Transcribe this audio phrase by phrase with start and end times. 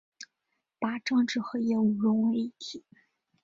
[0.79, 2.83] 把政治和业务融为一体